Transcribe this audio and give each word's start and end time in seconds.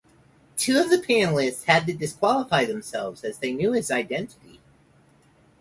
Two 0.57 0.79
of 0.79 0.89
the 0.89 0.97
panelists 0.97 1.65
had 1.65 1.85
to 1.85 1.93
disqualify 1.93 2.65
themselves, 2.65 3.23
as 3.23 3.37
they 3.37 3.51
knew 3.53 3.73
his 3.73 3.91
identity. 3.91 4.59